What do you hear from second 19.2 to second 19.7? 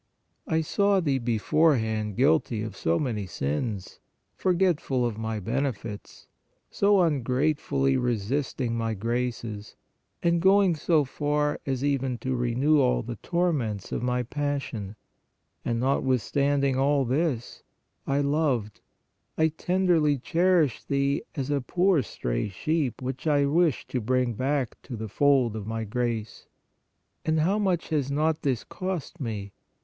I